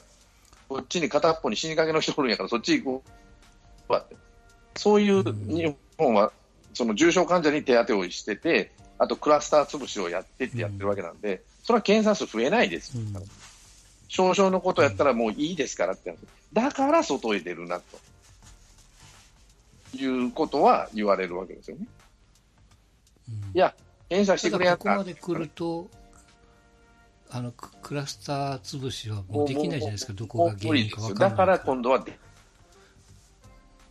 [0.69, 3.03] こっちに片っぽに死にかけの人おるんやから、そっち行こ
[3.89, 4.15] うわって。
[4.75, 6.31] そういう日本は、
[6.73, 13.03] その重症患者に手当てをしてて、あとクラスター潰しをやってってやってるわけなんで、それは検査数増えないですよ。
[13.03, 13.13] うん
[14.11, 16.17] 少々のことやったらもういいですからって話
[16.51, 17.99] だから外へ出るなと。
[19.95, 21.85] いうことは言われるわけですよね。
[23.29, 23.75] うんいや、
[24.09, 25.87] 検査してたくれやっただここまで来ると、
[27.31, 32.17] あのククラスター潰しはもうできないじゃないですか、どこが原因か分かんないだから今度は出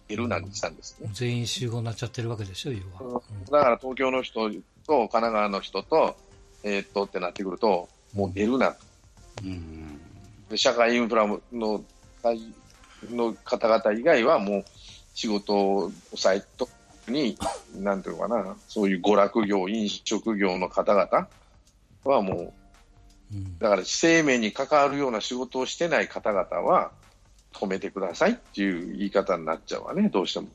[0.09, 1.09] 出るなんてしたんですね。
[1.13, 2.79] 全員集合になっちゃってるわけでしょ、要
[3.13, 3.23] は。
[3.51, 6.17] だから東京の人と神奈川の人と、
[6.65, 8.79] えーっとってなってくると、もう出るなと。
[9.45, 10.01] うん
[10.57, 14.65] 社会インフラのの方々以外はもう
[15.15, 16.69] 仕事サイト
[17.07, 17.37] に、
[17.77, 21.29] なんていうのかな、そういう娯楽業、飲食業の方々
[22.05, 22.53] はもう、うん
[23.59, 26.93] だから生命に関わるような仕事をしてない方々は
[27.53, 30.49] 止めてくださいっていう言い方になっちゃうわね、どうしても。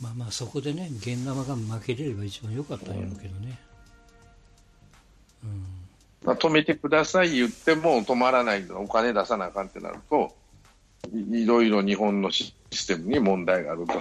[0.00, 3.58] まあまあそこでね現生が負けれれば一番良かったんやろうけどね。
[5.44, 5.64] うん。
[6.24, 10.34] まあ、止めてください言っても止まらないのお金出さなあかんってなると
[11.14, 13.92] いいろいろ日本のシステムに問題があると。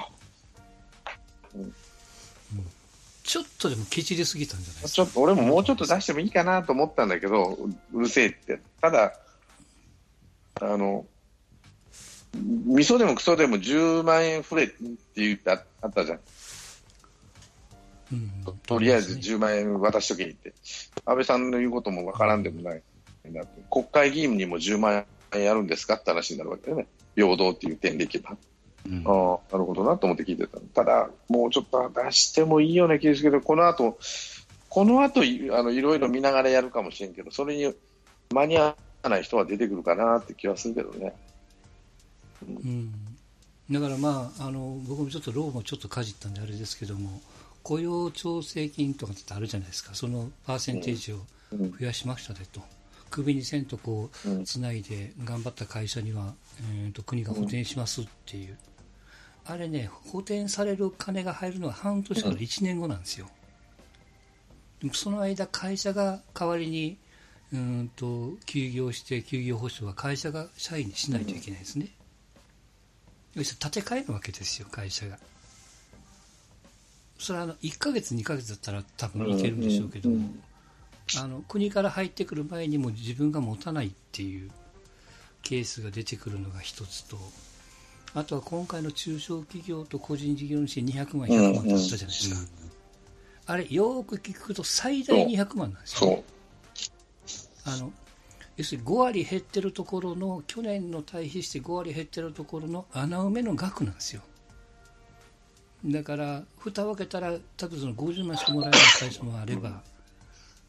[3.29, 8.59] ちょっとでもケチりすぎたんじゃないちょっと俺ももうちょっと出してもいいかなと思ったんだけど、ううるせえって。
[8.81, 9.13] ただ、
[10.59, 11.05] あの、
[12.33, 14.77] 味噌でもクソでも10万円振れって
[15.13, 16.19] 言ってああったじゃん。
[18.13, 18.31] うん
[18.65, 20.55] とりあえずね10万円渡しとけって。
[21.05, 22.81] 安倍さんの言うこともわからんでもない。
[23.69, 26.87] 国会議員にも10万円やるんですかって話になるわけだよね。
[27.15, 28.35] 平等っていう点でいけば。
[28.89, 29.03] うん。
[29.05, 30.63] ああ、なるほどなと思って聞いてたの。
[30.73, 33.97] ただ、もうちょっと出してもいいような気がするけど、この後、
[34.69, 37.73] この後いあのいろいろ見ながらやるかもしれんけど、それに
[38.31, 38.75] 間に合わ
[39.09, 41.13] ない人は出てくるかなって気はするけどね。
[42.47, 42.91] うん。
[43.71, 47.21] だからまああの僕もちょっとローもちょっとかじったんであれですけども
[47.61, 49.93] 雇用調整金とかってあるじゃないですか。
[49.95, 51.17] そのパーセンテージを
[51.51, 52.61] うん増やしましたでと。
[53.09, 54.45] 首にせんとこううん。
[54.45, 58.57] つないで頑張った会社には、えーと国が補填しますっていう、
[59.45, 63.27] あれね補填される金が入るのは半年から1年後なんですよ、
[64.93, 66.97] その間会社が代わりに
[67.51, 71.87] うーんと休業して休業保障は会社が社員にしないといけないですね、
[73.35, 75.17] 要するに建て替えるわけですよ会社が。
[77.17, 80.29] それはあの1ヶ月2ヶ月だったら多分いけるんでしょうけども、
[81.21, 84.51] あの国から入ってくる前にも自分が持たないっていう
[85.41, 87.17] ケースが出てくるのが一つと
[88.13, 92.35] あとは今回の中小企業と個人事業主200万、100万ってあったじゃないですか、
[93.45, 96.23] あれ、よーく聞くと最大200万なんですよ、
[97.65, 97.91] そあの
[98.57, 104.21] 要するに5割減ってるところの、去年の対比して5割減ってるところの穴埋めの額なんですよ。
[105.85, 109.81] だから、蓋を開けたら、多分その50万しかもらえない会社もあれば、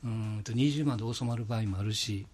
[0.05, 2.26] うーんと20万で収まる場合もあるし、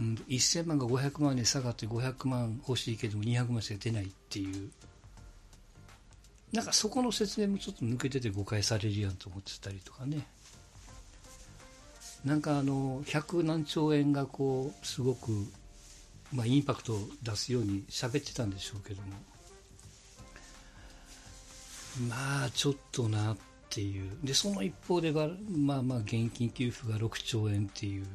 [0.00, 4.70] うん、1000万が500万に下がって500万欲しいけども200万しか出ないっていう、
[6.52, 10.26] なんかそこの説明もちょっと抜けてて誤解されるやんと思ってたりとかね。
[12.24, 15.30] なんかあの100何兆円がこうすごく、
[16.32, 19.08] まあ、インパクトを出すように喋ってたんでしょうけども。
[22.08, 23.36] まあちょっとなっ
[23.68, 24.16] ていう。
[24.22, 28.06] でその一方でまあまあ現金給付が6兆円っていう。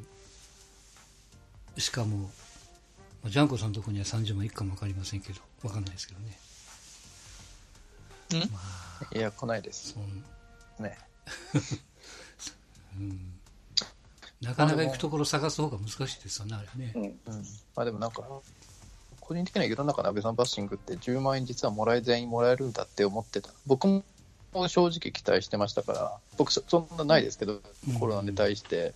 [1.77, 6.37] しかも、まあジャンコさんのところには30万いくかも分かりませんけど分かんないですけどね
[8.45, 8.49] ん？
[8.51, 9.95] まあいや、来ないです。
[10.79, 10.97] ね。
[12.97, 13.33] うん
[14.41, 16.91] なかなか行くところ探す方が難しいですよね、あれね。
[16.95, 16.99] う。
[16.99, 17.05] うん。
[17.05, 17.13] うん。
[17.75, 18.23] まあでもなんか、
[19.21, 23.49] 個人的には世の中の安倍さんバッシングって10万円実はもらえ、全員もらえるんだって思ってた。
[23.65, 24.03] 僕も
[24.67, 28.93] 正直期待してましたから、僕そそんなないですけど、うんコロナに対して、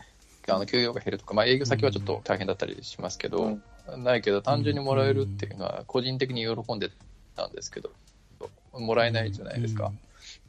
[0.50, 3.58] あの休業が減るとか、まあ営業先はちょっと大変だったりしますけど、
[3.98, 6.90] ないけど単純にもらえるっていうのは個人的に喜んで
[7.36, 7.92] たんですけど、
[8.74, 9.92] もらえないじゃないですか。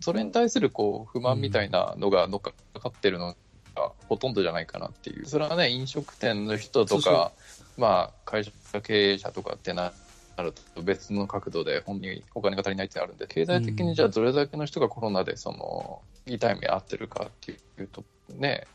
[0.01, 3.35] それに対するこう不満みたいなのが乗っかかってるの
[3.75, 5.27] がほとんどじゃないかなっていう。
[5.27, 7.33] それはね、飲食店の人とか、
[7.77, 9.93] まあ会社経営者とかってな
[10.37, 18.69] なると別の角度で本にお金が足りないってあるんで、経済的にじゃあどれだけの人がコロナでその痛い目合ってるかっていうと、ね、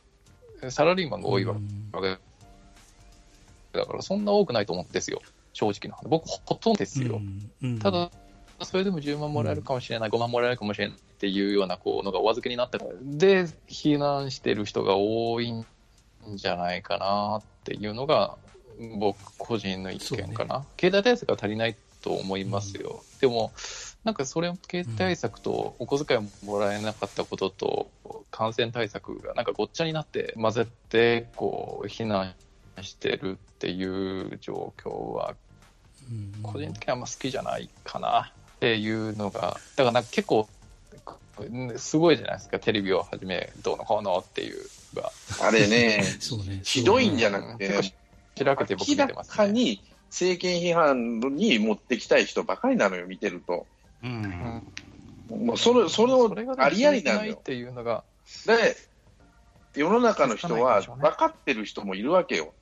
[0.71, 2.17] サラリーマンが多いわうんけ
[3.77, 5.21] だからそんな多くないと思うんですよ。
[5.53, 6.07] 正直な話。
[6.07, 7.21] 僕ほとんどですよ。
[7.81, 8.11] ただ、
[8.61, 15.65] それでも10万もらえるかもしれない、5万もらえるかもしれないっていうようなこうのがお預けになってで、避難してる人が多いん
[16.35, 18.37] じゃないかなっていうのが、
[18.99, 20.65] 僕個人の意見かな。
[20.77, 23.03] 経済対策が足りないと思いますよ。
[23.21, 23.51] でも、
[24.03, 27.91] なんかそれ、経済対策とお小遣いもらえなかったことと、
[28.31, 32.35] 感染対策がなんかごっちゃになって混ぜて、こう、避難
[32.81, 35.35] してるっていう状況は
[36.11, 40.47] うん個人的にはあんま好きじゃないかなっていうのが、だからなんか結構、
[41.77, 45.11] すごいじゃないですか、テレビをはじめ、どうのこうのっていうのが、
[45.41, 46.61] あれね、 そうね。
[46.63, 47.91] ひどいんじゃなくて、結
[48.37, 49.37] 構開けて僕見明らてます、ね。
[49.37, 53.67] かに政権批判に持ってきたい人ばかりなのよ、見てると。
[54.03, 54.67] うん
[55.29, 57.35] もうそれそれをありありなのよないっ。
[57.37, 58.03] ていうのが、
[58.45, 58.75] で、
[59.73, 62.53] 世の中の人は分かってる人もいるわけよ。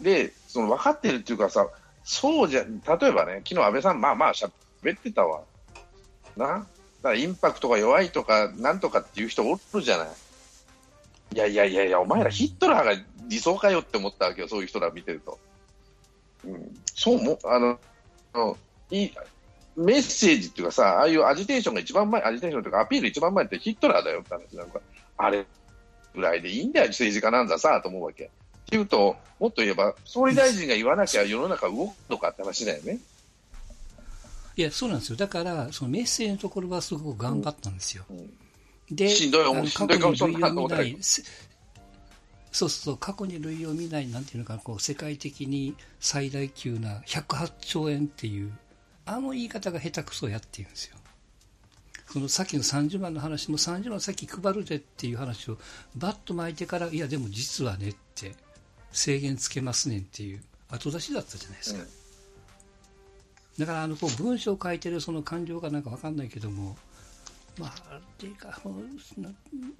[0.00, 1.66] で、その分かってるっていうかさ、
[2.04, 4.50] そうじゃ、例えばね、昨日安倍さん、まあまあ喋
[4.94, 5.42] ってたわ。
[6.36, 6.46] な？
[6.46, 6.68] だか
[7.02, 10.08] らインパクトが弱いとか、なんとかっていう人おるじゃない。
[11.34, 15.38] いやいやいやいや、お前らヒットラーが理想かよって思ったわけよ、そういう人ら見てると。
[16.44, 17.78] うん、そうも、あの、
[18.34, 18.56] あの
[18.90, 19.12] いい
[19.76, 24.80] メッセージっていうかさ、ああいうアジテーションが一番前、アジテーションというかアピール一番前ってヒットラーだよって話なんか、
[25.16, 25.46] あれ
[26.14, 28.24] ぐらいでいいんだよ、政治家なんざさ、と思うわけ。
[28.24, 28.28] っ
[28.66, 32.98] ていうと、もっと言えば、総理大臣が言わなきゃ世の中動くのかって話だよね。
[34.56, 35.16] いや、そうなんですよ。
[35.16, 38.04] だから、そのメッセージのところはすごく頑張ったんですよ。
[38.10, 38.32] うん
[38.94, 41.22] で、しんどい思いしんどいかも過去に類を見そんなない、せ
[42.52, 48.52] そうそう、過去に類を見ない、なんていうのかな、こう、世界的に最大級な108兆円っていう、
[49.04, 50.96] あの言い方が下手くそやっていうんですよ。
[52.08, 55.58] そのさっきの30万の話も30万先配るでっていう話を
[55.96, 58.34] バッと巻いてから、いやでも実はねって、
[58.92, 61.82] 制限つけますねんっていう後出しだったじゃないですか。
[61.82, 61.88] うん
[63.58, 66.76] だからあのこう文章を書いてるその感情がなんかわかんないけども、
[67.58, 68.60] まあ、あれか
[69.18, 69.30] な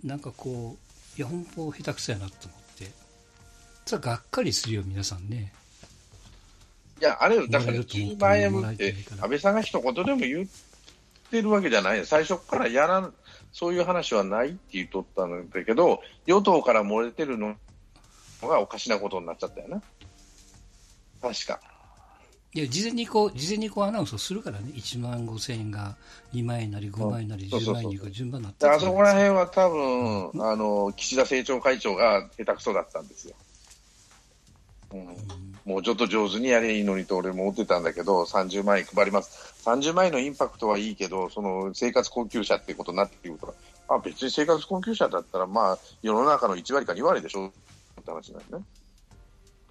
[0.05, 2.93] なんかこう、いや、本当下手くそやなと思って、
[3.87, 5.53] それはがっかりするよ、皆さんね。
[7.03, 10.47] いや、あれよ、だからもらえると思って10万円って安倍さんが一言でも言っ
[11.33, 13.13] てるわけじゃないよ最初からやらん、
[13.51, 17.57] そういう話はないって言っとったんだけど、与党から漏れてるの
[18.41, 19.83] がおかしなことになっちゃったよな。
[21.21, 21.61] 確か。
[22.55, 25.97] いや、事前にこう、事前にこうアナウンスをするからね、1万5千円が
[26.33, 33.35] 2万円なり5万円なりそうそうそう10万円に順番になっあそこら辺は多分、あの、岸田政調会長が下手くそだったんですよ。
[34.93, 39.55] うんもうちょっと上手にやればいいのにと俺も思ってたんだけど、30万円配ります。
[39.65, 43.55] 30万円のインパクトはいいけど、その生活困窮者っていうことになってくると、
[43.89, 48.67] あ、別に生活困窮者だったら、まあ、世の中の1割か2割でしょって話なんね。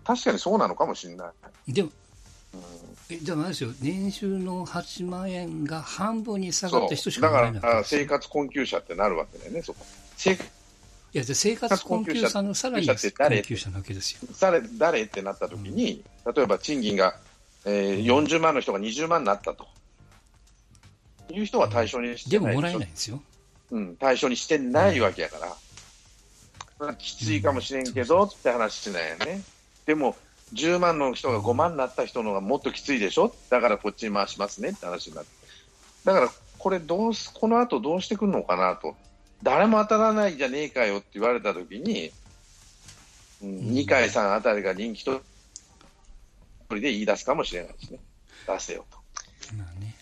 [0.05, 1.31] 確かにそうなのかもしれな
[1.67, 1.73] い。
[1.73, 1.89] でも、
[2.53, 2.61] うん
[3.09, 7.21] えでもあれですよ、年収の8万円が半分に下がった人しそう。
[7.23, 9.85] だから生活困窮者ってなるわけだよね、そこ。
[10.15, 10.37] 生
[11.13, 12.95] いや、で生活困窮者のさらに困
[13.43, 14.19] 窮者なわけですよ。
[14.39, 16.03] 誰誰ってなった時に、
[16.35, 17.15] 例えば賃金が、
[17.65, 19.67] えー40万の人が20万になったと。
[21.33, 23.21] いう人は対象にしてないでももらえないんですよ。
[23.71, 25.55] うん、対象にしてないわけやから、
[26.77, 29.41] それはきついかもしれんけどって話なんやね。
[29.85, 30.15] でも、
[30.53, 35.29] 10万の人が5万になった人の方がもっときついでしょだからこっちに回しますねって話になって。
[36.03, 38.95] だから、これどうす、この後どうしてくるのかなと。
[39.43, 42.11] 誰も当たらないじゃねえかよって言われたときに、
[43.41, 45.21] うん、二階さんあたりが人気と、一
[46.67, 47.99] 人で言い出すかもしれないですね。
[48.47, 48.97] 出せよと。
[49.55, 49.95] まあね。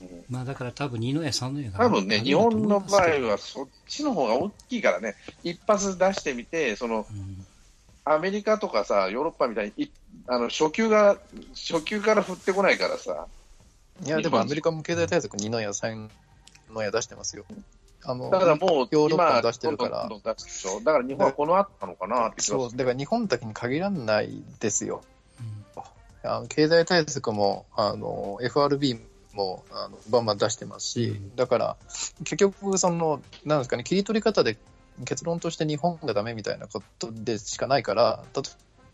[0.00, 7.46] うんまあだから多分2の矢3の矢が多分ね、日本の場合は、はそっちの方が大きいからね、一発出してみて、そのうん
[8.08, 9.90] アメリカとかさ、ヨーロッパみたいにい
[10.28, 11.18] あの初級が
[11.54, 13.26] 初級から振ってこないからさ、
[14.04, 16.08] いや、でもアメリカも経済対策2の矢、3
[16.72, 17.44] の矢出してますよ。
[18.04, 20.08] あのだからもうヨーロッパ出してるから。
[20.08, 25.02] だから日本はこの後なのかなってそう、だから日本だけに限らないですよ。
[25.40, 25.82] うん。
[26.30, 29.00] あの経済対策もあの FRB
[29.34, 31.36] もあのバンバン出してますし、うん。
[31.36, 31.76] だから
[32.20, 34.56] 結局その、なんですかね、切り取り方で
[35.04, 38.42] 結論として日本がダメみたいなことでしかないから、例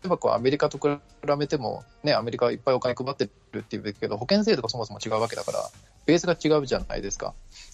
[0.05, 0.99] えばこうアメリカと比
[1.39, 5.69] べても、ね、アメリカはいっぱいお金配ってるっていうけど、保険制度がそもそも違うわけだから、
[6.05, 7.33] ベースが違うじゃないですか、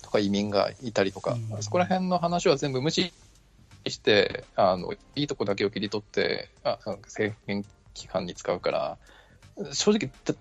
[0.09, 1.63] とか移民がいたりとか、うん。
[1.63, 3.13] そこら辺の話は全部無視
[3.87, 7.63] して、あのいいとこだけを切り取って、あ政権
[7.95, 8.97] 規範に使うから、
[9.71, 10.33] 正直、だ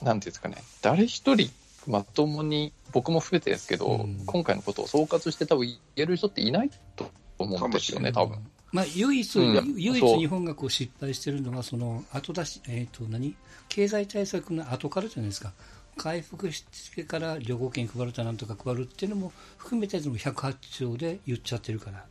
[0.00, 1.50] なんていうんですかね、誰一人
[1.86, 4.22] まともに、僕も含めてですけど、うん。
[4.24, 8.38] 今回のことを総括して多分言える人っていないと思うんですよね、多分。
[8.72, 9.74] まあ、唯一、うん。
[9.76, 13.34] 唯一日本がこう失敗してるのは、その後出し、えっ、と、何？
[13.68, 15.52] 経済対策の後からじゃないですか。
[15.98, 16.62] 回復し
[16.94, 22.04] てから旅行券配るとなんとか配るっていうのも含めて108兆で言っちゃってるから。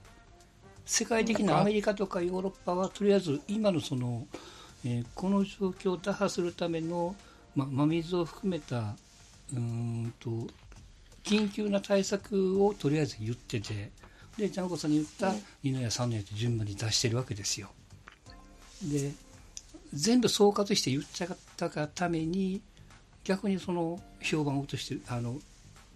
[0.85, 4.25] 世界的なアメリカとかヨーロッパはとりあえず今のその、
[4.85, 7.13] えーこの状況を打破するための、
[7.55, 8.95] ま、真水を含めた
[9.53, 10.29] うんと
[11.23, 13.91] 緊急な対策をとりあえず言ってて
[14.37, 17.69] でジャンコさんに言った2の矢3の矢って順番に出してるわけですよ
[18.83, 19.11] で
[19.93, 22.61] 全部総括して言っちゃったがために
[23.27, 25.35] 逆にその評判を落としてあの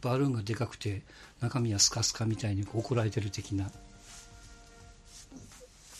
[0.01, 1.01] バルーンがでかくて
[1.39, 3.71] 中身はスカスカみたいに怒られてる的な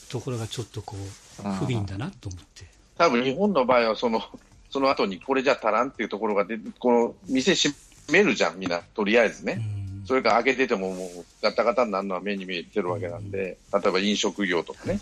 [0.09, 2.65] ところがちょっとこう不憫だなと思って。
[2.97, 4.21] 多分日本の場合はその、
[4.69, 7.71] その後にこれじゃ足らんっていうところが出て、この店閉
[8.11, 9.63] めるじゃん、みんな、とりあえずね。
[10.01, 10.05] うん。
[10.05, 14.99] それから開けててももうガタガタになるのは目に見えてるわけなんで、例えば飲食業とかね、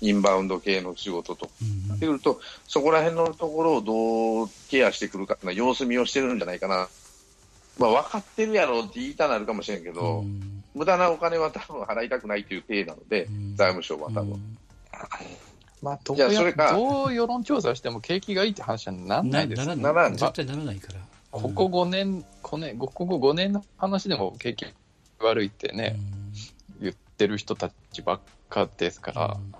[0.00, 1.46] インバウンド系の仕事と。
[1.46, 1.52] か
[1.92, 6.88] うってくると、そこら辺のところをどうケアしてくるかっていうのは様子見をしてるんじゃないかな。
[7.78, 10.62] まあ分かってるやろって言いたなるかもしれんけど、うん。
[10.74, 13.56] 無駄なお金は多分払いたくないという体なので、うん。
[13.56, 14.32] 財務省は多分。
[14.32, 14.58] うん。
[15.80, 19.64] まあ、どういやそれかどう世論調査しても景気がいいって話にはならないです。
[19.64, 20.98] ならならん絶対ならないから。
[21.30, 24.66] ここ5年、こね、ここ5年の話でも景気
[25.20, 25.96] 悪いってね、
[26.80, 29.54] 言ってる人たちばっかですから、うん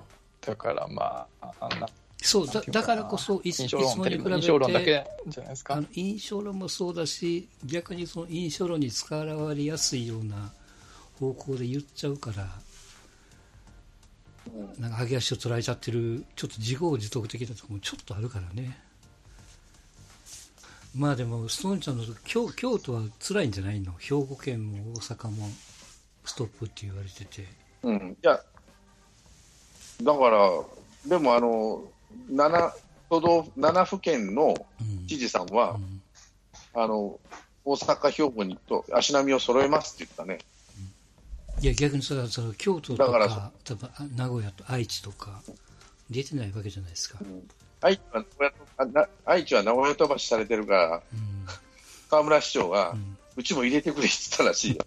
[0.49, 1.87] だからまあ、あんな
[2.23, 5.87] そうだだからこそい印つ象論テレもに比べビ印象論だてけじゃないですかあの。
[5.93, 10.51] 印象論もそうだし逆にその印象論に使われやすいような
[11.21, 12.49] 方向で言っちゃうから
[14.79, 18.81] なんか上げ足を捉えちゃってるちょっと自業自得的なところもちょっとあるからね
[20.97, 23.93] まあでもストーンちゃんの京京都は辛いんじゃないの？
[23.99, 25.49] 兵庫県も大阪も
[26.25, 27.47] ストップって言われてて
[27.83, 28.17] うん。
[28.23, 28.41] いや、
[30.03, 30.51] だから、
[31.07, 31.83] でもあの、
[32.31, 32.73] 7
[33.11, 35.07] 都道府、7府県のうん。
[35.07, 36.03] 知事さんは、うん。
[36.75, 37.19] あの、
[37.65, 40.39] 大阪、兵庫にと足並みを揃えますって言ったね。
[41.61, 45.43] いや逆にそれはその京都とだからか多分あ名古屋と愛知とか
[46.09, 47.19] 出てないわけじゃないですか、
[47.81, 51.47] 愛知は名古屋愛知は名古屋飛ばしされてるから、うん。
[52.11, 52.97] 河村市長が、う
[53.37, 54.85] うんちも入れてくれって言ったらしいよ。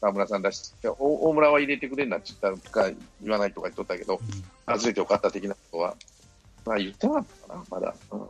[0.00, 2.90] 河村さんだし、いや大大村は入れてくれんなって言ったか
[3.22, 4.20] 言わないとか言っとったけど、
[4.66, 5.96] 外れてよかった的なことは、
[6.64, 7.94] まあ言ってなかったかな、まだ。
[8.10, 8.20] うん、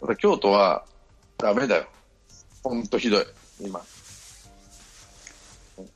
[0.00, 0.84] ただ京都は
[1.38, 1.86] ダメだよ。
[2.62, 3.24] ほんとひどい、
[3.60, 3.80] 今。
[5.78, 5.90] うん。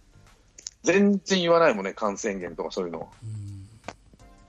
[0.83, 3.09] 全然言わないもんね、感染源とかそういうの。
[3.23, 3.69] うん。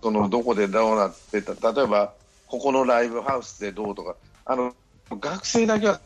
[0.02, 2.14] そのどこでどうなってた、例えば
[2.48, 4.16] ここのライブハウスでどうとか、
[4.46, 4.74] あの
[5.10, 6.00] 学生だけは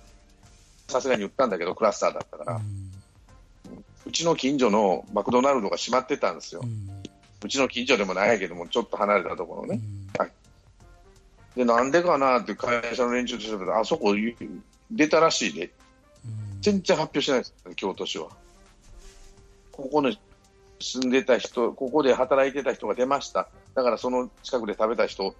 [0.88, 2.60] さすがに言ったんだけど、クラスターだったから、う
[4.12, 6.90] ちの近所のマクドナルドが閉まってたんですよう、ん
[7.44, 9.80] うちの近所でもないけども、ちょっと離れたところね、
[10.20, 10.32] うん
[11.56, 14.16] でなんでかなって会社の連中としてたら、あそこ
[14.90, 18.30] 出たらしいで、うん全然発表してないです、京都市は。
[19.72, 20.20] ここに
[20.80, 23.50] 住んでた人、ここで働いてた人が出ました。
[23.74, 25.36] だからその近くで食べた人、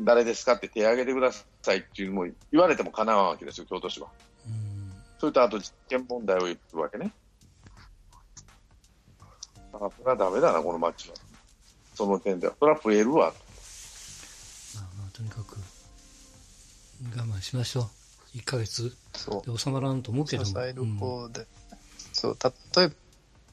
[0.00, 4.08] 誰ですかって手挙げてくださいっていうのも言われてもかなわんわけですよ、京都市は。
[4.46, 4.72] うん
[5.18, 7.12] それとあと実験問題を言うわけね。
[9.74, 11.14] あ、これはダメだな、この街は。
[11.94, 12.54] その点では。
[12.58, 13.32] それは増えるわ。
[14.74, 15.56] まあまあとにかく
[17.16, 17.90] 我慢しましょ
[18.34, 18.38] う。
[18.38, 18.94] 1ヶ月。
[19.14, 19.50] そう。
[19.50, 20.48] で収まらんと思うけども。
[20.48, 21.46] 支えるうん方で、
[22.12, 22.38] そう、
[22.76, 22.90] 例え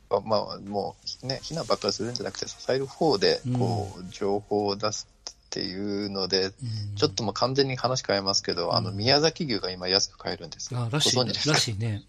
[0.09, 6.53] ば、まあ、もうね、避難ばっかりするんじゃなくて、支える方で、こう、情報を出すっていうので、うん。
[6.95, 10.79] ちょっともう完全に話変えますけど、あの、うん宮崎牛が今安く買えるんですよ。
[10.81, 11.53] あらしいご存知ですか？
[11.55, 12.03] らしいね、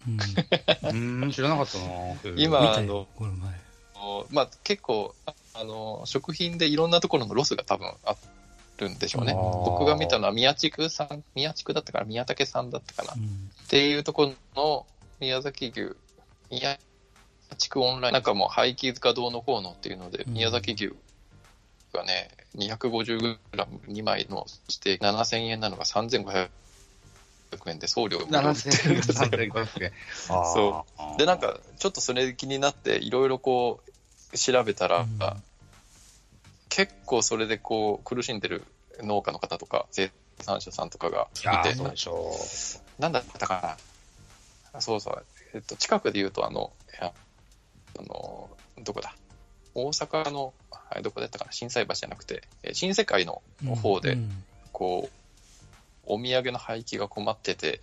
[0.93, 1.85] うん、 うん、知らなかったな
[2.37, 3.59] 今あのこの前
[4.31, 8.15] まあ、結構、ああの、食品でいろんなところのロスが多分あ
[8.77, 9.33] るんでしょうね。
[9.33, 13.13] 僕が見たのは宮地区さん、宮地区だったから宮武さんだったかな。
[13.15, 14.85] うんっていうところの
[15.21, 15.95] 宮崎牛、
[16.49, 16.77] 宮
[17.57, 20.93] 地区オンライン、なんかもう廃棄塚堂の方のっていうので、うん宮崎牛
[21.93, 26.49] がね、250g2 枚のして7000円なのが3500
[27.67, 29.01] 円で送料無料って7000円、
[29.51, 29.91] 3500円。
[30.27, 33.90] そあーで、なん、か、ちょっとそれ気になって、いろいろこう、
[34.37, 35.43] 調べたら、うん。
[36.69, 38.65] 結構それでこう、苦しんでる
[39.01, 41.75] 農家の方とか、生産者さんとかがいて、
[42.97, 43.79] なんだったか
[44.73, 44.81] な。
[44.81, 45.25] そうそう。
[45.53, 47.13] えっと、近くで言うと、あの、いや
[47.99, 48.49] あの、
[48.83, 49.15] どこだ。
[49.73, 50.53] 大阪の、
[51.01, 51.51] どこだったかな。
[51.51, 53.41] 震災橋じゃなくて、え新世界の
[53.81, 55.21] 方で、うんこう、
[56.03, 57.81] お土産の廃棄が困ってて、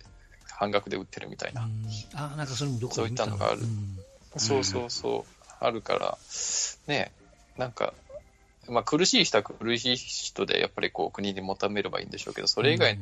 [0.57, 1.63] 半額で売ってるみたいな。
[1.63, 1.85] うん。
[2.13, 3.61] あなんかそれもどこそういったのがある。
[3.61, 3.99] うん。
[4.37, 6.17] そうそうそう、あるから、
[6.87, 7.11] ね
[7.57, 7.93] なんか、
[8.67, 12.97] まあ苦しい人は苦しい人で、やっぱりこう国に求めればいいんでしょうけど、それ以外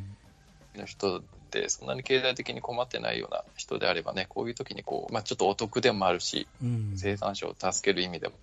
[0.75, 6.93] の人で、そんなに経済的に困ってないような人であればね、こういう時にこう、まあちょっとお得でもあるし、うん。
[6.95, 8.33] 生産者を助ける意味でも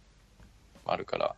[0.87, 1.35] あるから、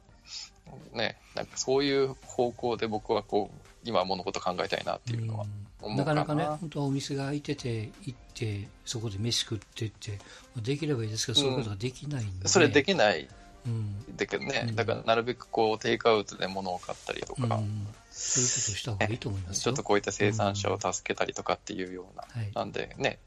[0.93, 5.45] ね、なんかそういう方向で僕はこう、今物事考えたいなっていうのは。
[5.45, 5.97] うんな。
[5.97, 10.19] なかなかね、本当はお店が開いてて、行って、そこで飯食ってって、
[10.57, 13.29] できればいいですけど、そういうことができないんで、それできない。
[13.67, 14.17] うん。
[14.17, 14.77] だけどね、うん。
[14.77, 17.87] だからなるべくこうテイクアウトで物を買ったりとか、うん。
[18.11, 19.63] そういうことをした方がいいと思いますよ。
[19.65, 22.51] ちょっとこういった生産者を助けたりとかっていうような、はい。
[22.55, 23.19] なんでね、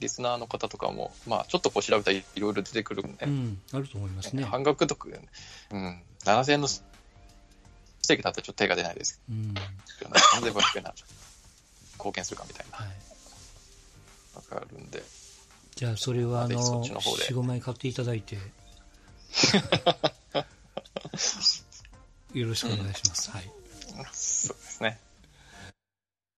[0.00, 4.42] リスナーの方とかも、まあ、ちょっとこう調べたらいろいろ出てくるんで、うん、あると思いますね。
[4.44, 5.08] 半額とか、
[5.70, 6.82] うん、7000円のス
[8.08, 9.54] テーキだったらちょっと手が出ないですうん、
[9.98, 10.94] けどね、3500円なら
[12.00, 12.78] 貢献するかみたいな。
[12.78, 12.88] はい。
[14.34, 15.02] わかるんで。
[15.76, 18.36] じゃあ、それは、あの、っちの方で4、5枚買っていただいて、
[22.34, 23.30] よろしくお願いします。
[23.30, 23.50] はい。
[24.12, 24.98] そうですね。